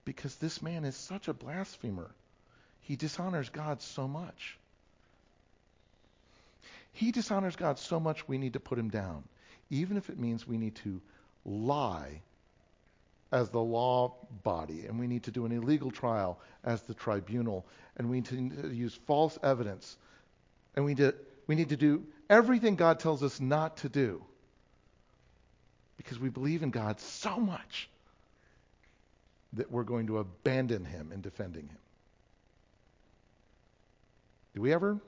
[0.09, 2.09] Because this man is such a blasphemer.
[2.81, 4.57] He dishonors God so much.
[6.93, 9.23] He dishonors God so much we need to put him down,
[9.69, 10.99] even if it means we need to
[11.45, 12.23] lie
[13.31, 17.63] as the law body, and we need to do an illegal trial as the tribunal,
[17.95, 19.95] and we need to use false evidence,
[20.75, 21.13] and we, need
[21.45, 24.23] we need to do everything God tells us not to do
[25.97, 27.87] because we believe in God so much
[29.53, 31.77] that we're going to abandon him in defending him.
[34.55, 34.99] Do we ever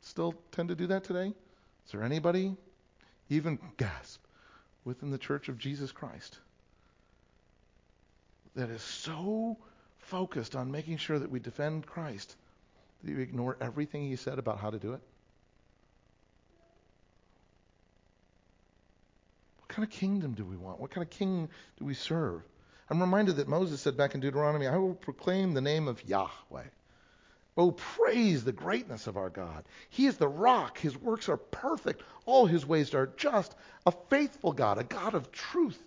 [0.00, 1.32] still tend to do that today?
[1.86, 2.56] Is there anybody,
[3.28, 4.20] even gasp,
[4.84, 6.38] within the church of Jesus Christ
[8.54, 9.56] that is so
[9.98, 12.36] focused on making sure that we defend Christ
[13.02, 15.00] that you ignore everything he said about how to do it?
[19.58, 20.80] What kind of kingdom do we want?
[20.80, 22.42] What kind of king do we serve?
[22.90, 26.64] I'm reminded that Moses said back in Deuteronomy, I will proclaim the name of Yahweh.
[27.56, 29.64] Oh, praise the greatness of our God.
[29.90, 30.78] He is the rock.
[30.78, 32.02] His works are perfect.
[32.24, 33.54] All his ways are just.
[33.86, 35.80] A faithful God, a God of truth,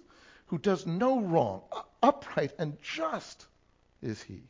[0.48, 1.64] who does no wrong.
[2.04, 3.48] Upright and just
[4.02, 4.44] is he.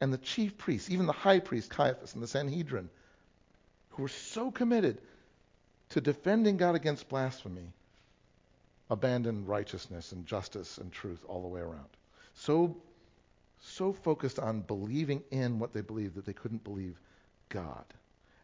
[0.00, 2.90] And the chief priests, even the high priest Caiaphas and the Sanhedrin,
[3.90, 4.98] who were so committed
[5.90, 7.72] to defending God against blasphemy,
[8.90, 11.88] abandoned righteousness and justice and truth all the way around.
[12.34, 12.76] So,
[13.60, 16.98] so focused on believing in what they believed that they couldn't believe
[17.48, 17.84] God.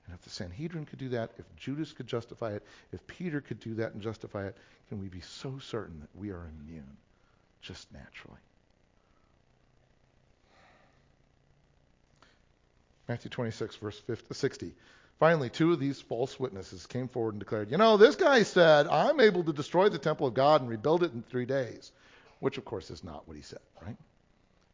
[0.06, 3.58] And if the Sanhedrin could do that, if Judas could justify it, if Peter could
[3.58, 4.56] do that and justify it,
[4.88, 6.96] can we be so certain that we are immune
[7.60, 8.38] just naturally?
[13.08, 14.72] Matthew 26, verse 50, 60.
[15.18, 18.86] Finally, two of these false witnesses came forward and declared, You know, this guy said,
[18.88, 21.92] I'm able to destroy the temple of God and rebuild it in three days.
[22.40, 23.96] Which, of course, is not what he said, right?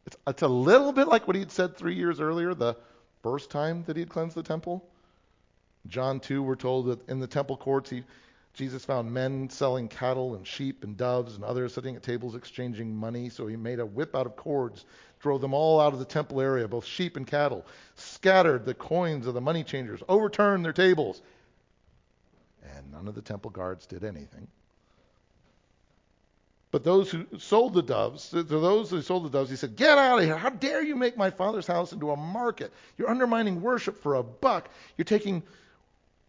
[0.05, 2.75] It's, it's a little bit like what he had said three years earlier, the
[3.21, 4.85] first time that he had cleansed the temple.
[5.87, 8.03] John 2, we're told that in the temple courts, he,
[8.53, 12.95] Jesus found men selling cattle and sheep and doves and others sitting at tables exchanging
[12.95, 13.29] money.
[13.29, 14.85] So he made a whip out of cords
[15.23, 19.25] drove them all out of the temple area, both sheep and cattle, scattered the coins
[19.25, 21.21] of the money changers, overturned their tables.
[22.75, 24.47] And none of the temple guards did anything.
[26.71, 29.97] But those who sold the doves, to those who sold the doves, he said, Get
[29.97, 30.35] out of here.
[30.35, 32.73] How dare you make my father's house into a market?
[32.97, 34.69] You're undermining worship for a buck.
[34.97, 35.43] You're taking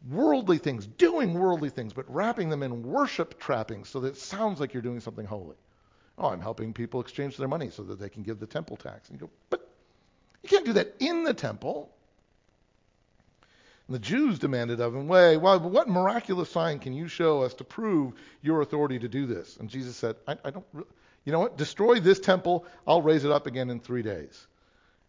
[0.09, 4.61] worldly things, doing worldly things, but wrapping them in worship trappings so that it sounds
[4.61, 5.57] like you're doing something holy.
[6.19, 9.09] Oh, I'm helping people exchange their money so that they can give the temple tax.
[9.09, 9.69] And you go, but
[10.43, 11.91] you can't do that in the temple.
[13.89, 17.55] And the Jews demanded of him, Wait, well, what miraculous sign can you show us
[17.55, 18.13] to prove
[18.43, 19.57] your authority to do this?
[19.57, 20.65] And Jesus said, I, I don't,
[21.25, 21.57] you know what?
[21.57, 22.67] Destroy this temple.
[22.87, 24.47] I'll raise it up again in three days.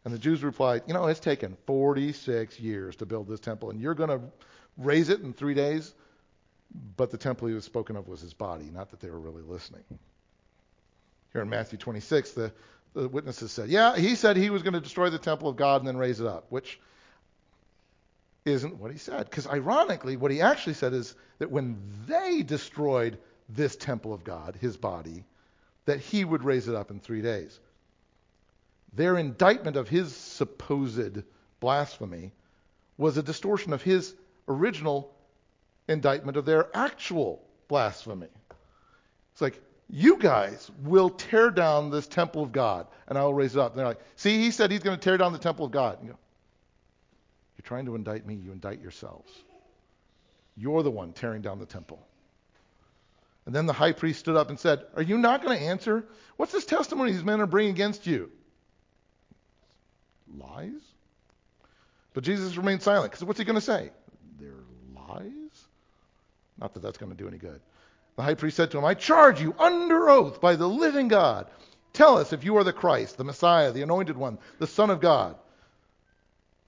[0.04, 3.80] And the Jews replied, You know, it's taken 46 years to build this temple, and
[3.80, 4.22] you're going to
[4.78, 5.94] raise it in three days?
[6.98, 9.42] But the temple he was spoken of was his body, not that they were really
[9.42, 9.84] listening.
[11.32, 12.52] Here in Matthew 26, the,
[12.94, 15.82] the witnesses said, Yeah, he said he was going to destroy the temple of God
[15.82, 16.80] and then raise it up, which
[18.46, 19.26] isn't what he said.
[19.30, 23.18] Because ironically, what he actually said is that when they destroyed
[23.50, 25.24] this temple of God, his body,
[25.86, 27.60] that he would raise it up in three days.
[28.94, 31.24] Their indictment of his supposed
[31.60, 32.32] blasphemy
[32.98, 34.14] was a distortion of his
[34.48, 35.14] original
[35.88, 38.28] indictment of their actual blasphemy.
[39.34, 43.56] It's like, you guys will tear down this temple of God, and I will raise
[43.56, 43.72] it up.
[43.72, 46.00] And they're like, see, he said he's going to tear down the temple of God.
[46.02, 46.18] You go,
[47.58, 49.32] You're trying to indict me, you indict yourselves.
[50.58, 52.00] You're the one tearing down the temple.
[53.46, 56.06] And then the high priest stood up and said, Are you not going to answer?
[56.38, 58.32] What's this testimony these men are bringing against you?
[60.36, 60.72] Lies?
[62.14, 63.92] But Jesus remained silent because what's he going to say?
[64.40, 64.54] They're
[64.96, 65.68] lies?
[66.60, 67.60] Not that that's going to do any good.
[68.16, 71.48] The high priest said to him, I charge you under oath by the living God.
[71.94, 75.02] Tell us if you are the Christ, the Messiah, the anointed one, the Son of
[75.02, 75.36] God.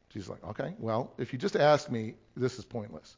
[0.09, 3.15] Jesus like, okay, well, if you just ask me, this is pointless.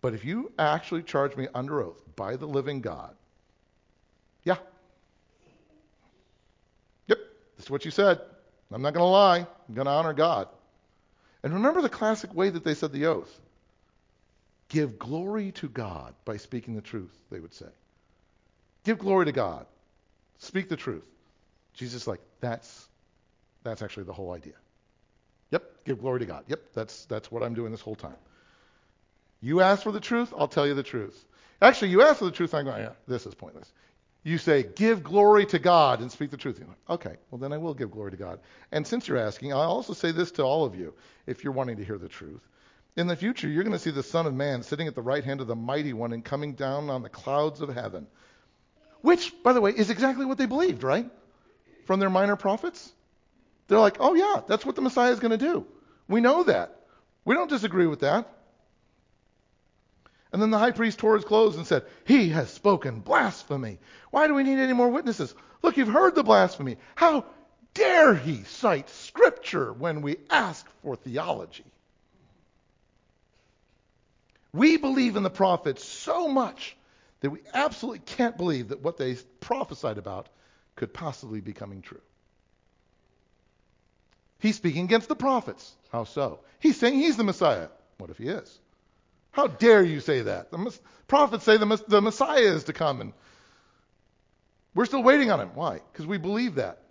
[0.00, 3.14] But if you actually charge me under oath by the living God,
[4.44, 4.56] yeah.
[7.06, 7.18] Yep,
[7.56, 8.20] this is what you said.
[8.72, 9.46] I'm not going to lie.
[9.68, 10.48] I'm going to honor God.
[11.42, 13.40] And remember the classic way that they said the oath.
[14.72, 17.66] Give glory to God by speaking the truth, they would say.
[18.84, 19.66] Give glory to God.
[20.38, 21.06] Speak the truth.
[21.74, 22.88] Jesus like, that's
[23.64, 24.54] that's actually the whole idea.
[25.50, 26.44] Yep, give glory to God.
[26.48, 28.16] Yep, that's that's what I'm doing this whole time.
[29.42, 31.22] You ask for the truth, I'll tell you the truth.
[31.60, 33.70] Actually, you ask for the truth, I'm going, yeah, this is pointless.
[34.24, 36.58] You say, give glory to God and speak the truth.
[36.60, 38.40] Like, okay, well, then I will give glory to God.
[38.70, 40.94] And since you're asking, I'll also say this to all of you
[41.26, 42.40] if you're wanting to hear the truth.
[42.94, 45.24] In the future, you're going to see the Son of Man sitting at the right
[45.24, 48.06] hand of the Mighty One and coming down on the clouds of heaven.
[49.00, 51.10] Which, by the way, is exactly what they believed, right?
[51.86, 52.92] From their minor prophets.
[53.66, 55.66] They're like, oh, yeah, that's what the Messiah is going to do.
[56.06, 56.82] We know that.
[57.24, 58.30] We don't disagree with that.
[60.32, 63.78] And then the high priest tore his clothes and said, He has spoken blasphemy.
[64.10, 65.34] Why do we need any more witnesses?
[65.62, 66.76] Look, you've heard the blasphemy.
[66.94, 67.24] How
[67.74, 71.64] dare he cite Scripture when we ask for theology?
[74.52, 76.76] We believe in the prophets so much
[77.20, 80.28] that we absolutely can't believe that what they prophesied about
[80.76, 82.00] could possibly be coming true.
[84.40, 85.72] He's speaking against the prophets.
[85.92, 86.40] How so?
[86.58, 87.68] He's saying he's the Messiah.
[87.98, 88.58] What if he is?
[89.30, 90.50] How dare you say that?
[90.50, 93.12] The prophets say the, the Messiah is to come, and
[94.74, 95.50] we're still waiting on him.
[95.54, 95.80] Why?
[95.92, 96.82] Because we believe that.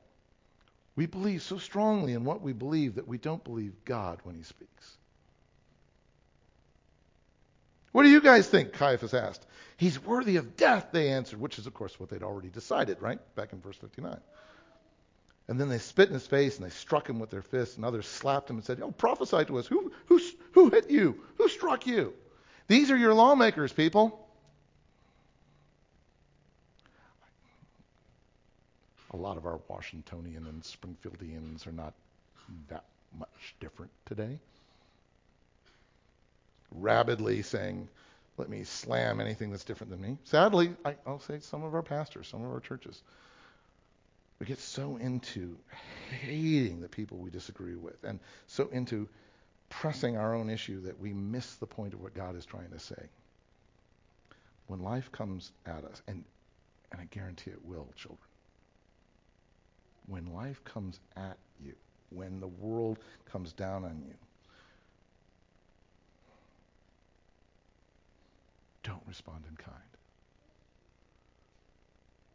[0.95, 4.43] We believe so strongly in what we believe that we don't believe God when he
[4.43, 4.97] speaks.
[7.91, 8.73] What do you guys think?
[8.73, 9.45] Caiaphas asked.
[9.77, 13.19] He's worthy of death, they answered, which is, of course, what they'd already decided, right?
[13.35, 14.19] Back in verse 59.
[15.47, 17.83] And then they spit in his face and they struck him with their fists, and
[17.83, 19.67] others slapped him and said, Oh, prophesy to us.
[19.67, 20.21] Who, who,
[20.53, 21.21] who hit you?
[21.37, 22.13] Who struck you?
[22.67, 24.17] These are your lawmakers, people.
[29.13, 31.93] A lot of our Washingtonian and Springfieldians are not
[32.69, 32.85] that
[33.17, 34.39] much different today.
[36.71, 37.87] Rabidly saying,
[38.37, 40.17] let me slam anything that's different than me.
[40.23, 43.03] Sadly, I, will say some of our pastors, some of our churches,
[44.39, 45.57] we get so into
[46.21, 49.07] hating the people we disagree with and so into
[49.69, 52.79] pressing our own issue that we miss the point of what God is trying to
[52.79, 53.09] say.
[54.67, 56.23] When life comes at us, and,
[56.91, 58.19] and I guarantee it will, children,
[60.07, 61.73] when life comes at you,
[62.09, 62.99] when the world
[63.31, 64.15] comes down on you,
[68.83, 69.77] don't respond in kind.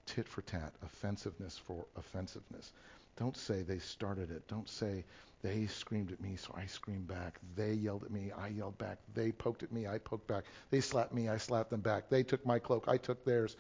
[0.07, 2.73] Tit for tat, offensiveness for offensiveness.
[3.17, 4.47] Don't say they started it.
[4.47, 5.05] Don't say
[5.43, 7.41] they screamed at me, so I screamed back.
[7.57, 8.99] They yelled at me, I yelled back.
[9.15, 10.45] They poked at me, I poked back.
[10.71, 12.09] They slapped me, I slapped them back.
[12.09, 13.57] They took my cloak, I took theirs.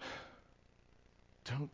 [1.44, 1.70] Don't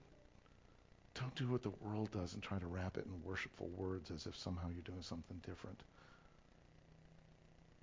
[1.15, 4.27] don't do what the world does and try to wrap it in worshipful words as
[4.27, 5.81] if somehow you're doing something different.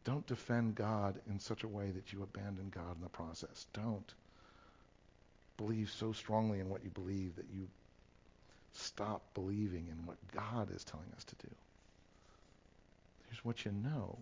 [0.03, 3.67] Don't defend God in such a way that you abandon God in the process.
[3.73, 4.13] Don't
[5.57, 7.67] believe so strongly in what you believe that you
[8.73, 11.53] stop believing in what God is telling us to do.
[13.29, 14.17] Here's what you know.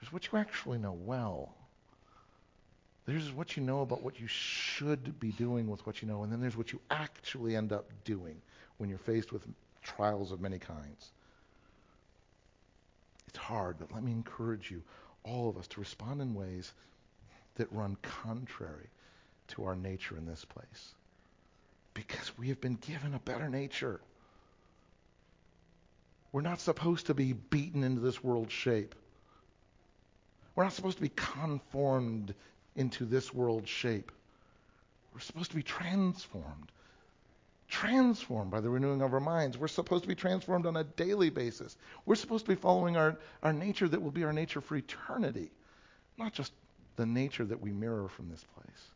[0.00, 1.54] There's what you actually know well.
[3.06, 6.32] There's what you know about what you should be doing with what you know, and
[6.32, 8.36] then there's what you actually end up doing
[8.76, 9.42] when you're faced with
[9.82, 11.10] trials of many kinds.
[13.28, 14.82] It's hard, but let me encourage you,
[15.22, 16.72] all of us, to respond in ways
[17.56, 18.88] that run contrary
[19.48, 20.94] to our nature in this place.
[21.92, 24.00] Because we have been given a better nature.
[26.32, 28.94] We're not supposed to be beaten into this world's shape.
[30.54, 32.34] We're not supposed to be conformed
[32.76, 34.10] into this world's shape.
[35.12, 36.72] We're supposed to be transformed.
[37.68, 39.58] Transformed by the renewing of our minds.
[39.58, 41.76] We're supposed to be transformed on a daily basis.
[42.06, 45.50] We're supposed to be following our, our nature that will be our nature for eternity,
[46.16, 46.52] not just
[46.96, 48.88] the nature that we mirror from this place.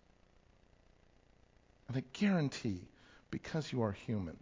[1.88, 2.80] And I guarantee
[3.30, 4.36] because you are human,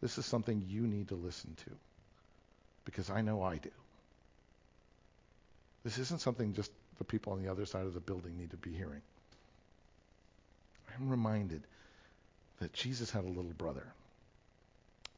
[0.00, 1.70] this is something you need to listen to.
[2.84, 3.70] Because I know I do.
[5.84, 8.56] This isn't something just the people on the other side of the building need to
[8.56, 9.02] be hearing.
[10.94, 11.62] I'm reminded
[12.58, 13.86] that Jesus had a little brother.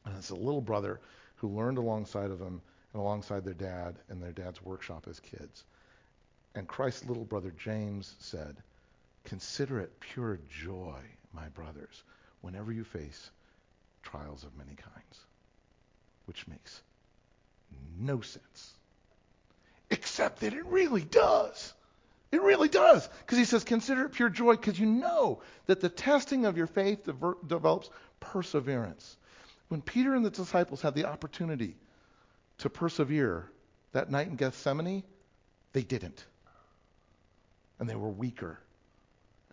[0.05, 0.99] And it's a little brother
[1.37, 2.61] who learned alongside of him
[2.93, 5.63] and alongside their dad in their dad's workshop as kids.
[6.55, 8.57] And Christ's little brother James said,
[9.25, 10.99] Consider it pure joy,
[11.33, 12.03] my brothers,
[12.41, 13.29] whenever you face
[14.01, 15.19] trials of many kinds.
[16.25, 16.81] Which makes
[17.99, 18.73] no sense.
[19.89, 21.73] Except that it really does.
[22.31, 23.07] It really does.
[23.19, 26.67] Because he says, consider it pure joy because you know that the testing of your
[26.67, 27.07] faith
[27.47, 29.17] develops perseverance.
[29.69, 31.75] When Peter and the disciples had the opportunity
[32.59, 33.49] to persevere
[33.93, 35.03] that night in Gethsemane,
[35.73, 36.25] they didn't.
[37.79, 38.59] And they were weaker.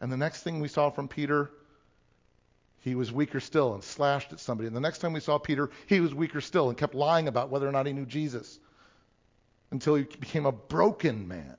[0.01, 1.51] And the next thing we saw from Peter,
[2.81, 4.67] he was weaker still and slashed at somebody.
[4.67, 7.51] And the next time we saw Peter, he was weaker still and kept lying about
[7.51, 8.59] whether or not he knew Jesus
[9.71, 11.57] until he became a broken man.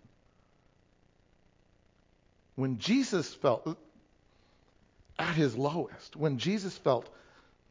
[2.55, 3.77] When Jesus felt
[5.19, 7.09] at his lowest, when Jesus felt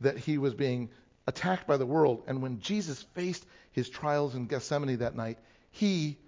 [0.01, 0.91] that he was being
[1.27, 5.39] attacked by the world, and when Jesus faced his trials in Gethsemane that night,
[5.71, 6.19] he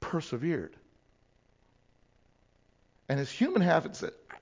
[0.00, 0.74] persevered.
[3.08, 4.36] And his human habit said, I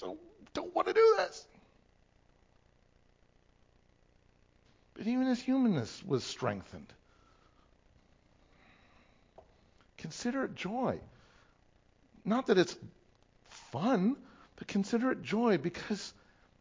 [0.00, 0.18] don't,
[0.52, 1.46] don't want to do this.
[4.94, 6.92] But even his humanness was strengthened.
[9.96, 10.98] Consider it joy.
[12.28, 12.76] Not that it's
[13.72, 14.16] fun,
[14.56, 16.12] but consider it joy because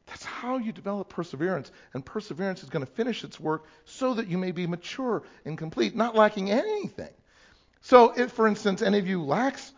[0.06, 1.70] that's how you develop perseverance.
[1.94, 5.58] And perseverance is going to finish its work so that you may be mature and
[5.58, 7.10] complete, not lacking anything.
[7.82, 9.72] So, if, for instance, any of you lacks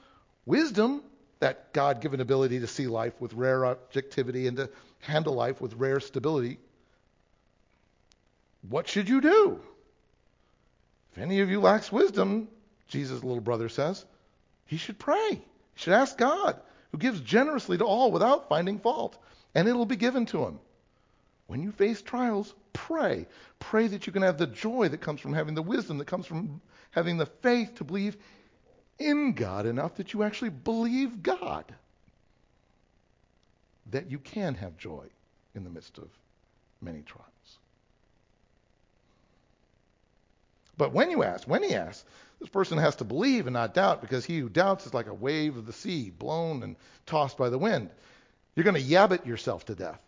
[0.45, 1.01] wisdom,
[1.39, 4.69] that God given ability to see life with rare objectivity and to
[4.99, 6.59] handle life with rare stability,
[8.67, 9.59] what should you do?
[11.13, 12.49] If any of you lacks wisdom,
[12.87, 14.05] Jesus' little brother says,
[14.65, 15.41] he should pray.
[15.79, 16.59] He should ask God,
[16.91, 19.17] who gives generously to all without finding fault,
[19.55, 20.59] and it'll be given to him.
[21.47, 23.27] When you face trials, pray.
[23.59, 26.25] Pray that you can have the joy that comes from having the wisdom, that comes
[26.25, 26.59] from
[26.91, 28.17] having the faith to believe
[28.97, 31.63] in God enough that you actually believe God.
[33.91, 35.05] That you can have joy
[35.55, 36.09] in the midst of
[36.81, 37.58] many trials.
[40.79, 42.05] But when you ask, when he asks,
[42.39, 45.13] this person has to believe and not doubt because he who doubts is like a
[45.13, 47.89] wave of the sea blown and tossed by the wind.
[48.55, 49.99] You're going to yabbit yourself to death.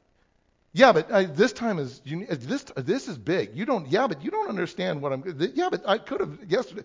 [0.71, 3.53] Yeah, but uh, this time is you, this this is big.
[3.53, 3.89] You don't.
[3.89, 5.51] Yeah, but you don't understand what I'm.
[5.53, 6.83] Yeah, but I could have yesterday.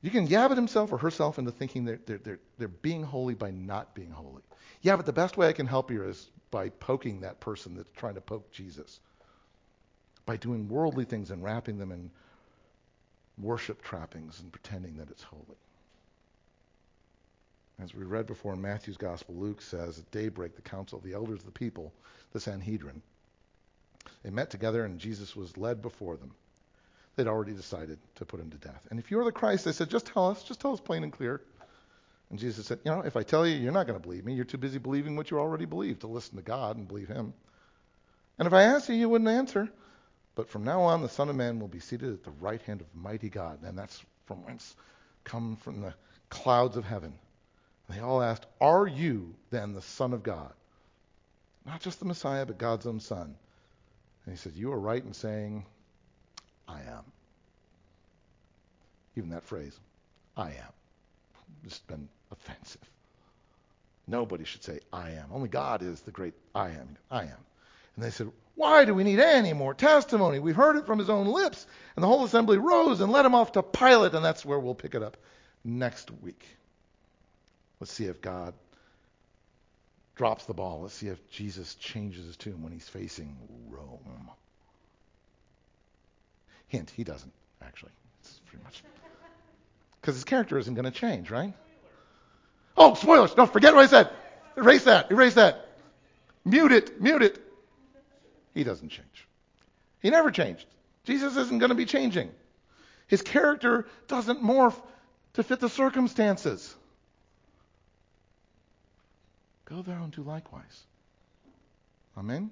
[0.00, 3.50] You can yabbit himself or herself into thinking they're, they're, they're, they're being holy by
[3.50, 4.42] not being holy.
[4.82, 7.90] Yeah, but the best way I can help you is by poking that person that's
[7.96, 9.00] trying to poke Jesus.
[10.30, 12.08] By doing worldly things and wrapping them in
[13.36, 15.58] worship trappings and pretending that it's holy.
[17.82, 21.14] As we read before in Matthew's Gospel, Luke says at daybreak, the council of the
[21.14, 21.92] elders of the people,
[22.32, 23.02] the Sanhedrin,
[24.22, 26.30] they met together and Jesus was led before them.
[27.16, 28.86] They'd already decided to put him to death.
[28.92, 31.12] And if you're the Christ, they said, just tell us, just tell us plain and
[31.12, 31.40] clear.
[32.30, 34.34] And Jesus said, you know, if I tell you, you're not going to believe me.
[34.34, 37.34] You're too busy believing what you already believe to listen to God and believe him.
[38.38, 39.68] And if I asked you, you wouldn't answer.
[40.34, 42.80] But from now on, the Son of Man will be seated at the right hand
[42.80, 43.62] of mighty God.
[43.62, 44.74] And that's from whence
[45.24, 45.94] come from the
[46.28, 47.12] clouds of heaven.
[47.88, 50.52] They all asked, Are you then the Son of God?
[51.66, 53.36] Not just the Messiah, but God's own Son.
[54.24, 55.66] And he said, You are right in saying,
[56.68, 57.04] I am.
[59.16, 59.78] Even that phrase,
[60.36, 60.72] I am,
[61.64, 62.88] just been offensive.
[64.06, 65.26] Nobody should say, I am.
[65.32, 66.96] Only God is the great I am.
[67.10, 67.44] I am.
[67.96, 68.30] And they said,
[68.60, 70.38] Why do we need any more testimony?
[70.38, 71.66] We've heard it from his own lips.
[71.96, 74.74] And the whole assembly rose and led him off to Pilate, and that's where we'll
[74.74, 75.16] pick it up
[75.64, 76.44] next week.
[77.80, 78.52] Let's see if God
[80.14, 80.82] drops the ball.
[80.82, 83.34] Let's see if Jesus changes his tune when he's facing
[83.70, 84.30] Rome.
[86.68, 87.32] Hint, he doesn't,
[87.62, 87.92] actually.
[88.20, 88.84] It's pretty much.
[90.02, 91.54] Because his character isn't going to change, right?
[92.76, 93.34] Oh, spoilers.
[93.38, 94.10] No, forget what I said.
[94.58, 95.10] Erase that.
[95.10, 95.66] Erase that.
[96.44, 97.00] Mute it.
[97.00, 97.46] Mute it.
[98.54, 99.28] He doesn't change.
[100.00, 100.66] He never changed.
[101.04, 102.30] Jesus isn't going to be changing.
[103.06, 104.80] His character doesn't morph
[105.34, 106.74] to fit the circumstances.
[109.64, 110.84] Go there and do likewise.
[112.16, 112.50] Amen?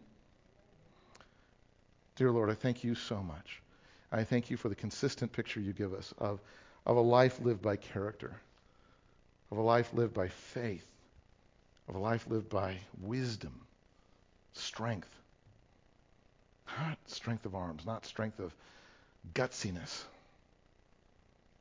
[2.16, 3.61] Dear Lord, I thank you so much
[4.11, 6.40] I thank you for the consistent picture you give us of,
[6.86, 8.40] of a life lived by character,
[9.51, 10.86] of a life lived by faith,
[11.88, 13.61] of a life lived by wisdom,
[14.55, 15.14] strength.
[16.81, 18.55] Not strength of arms, not strength of
[19.35, 20.05] gutsiness,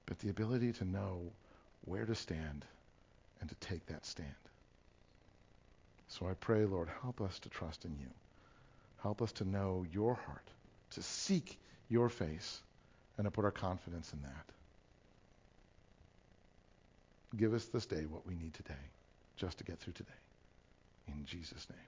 [0.05, 1.21] but the ability to know
[1.85, 2.65] where to stand
[3.41, 4.29] and to take that stand.
[6.09, 8.07] So I pray, Lord, help us to trust in you.
[9.01, 10.47] Help us to know your heart,
[10.91, 11.57] to seek
[11.89, 12.61] your face,
[13.17, 14.45] and to put our confidence in that.
[17.37, 18.73] Give us this day what we need today,
[19.35, 20.09] just to get through today.
[21.07, 21.79] In Jesus' name.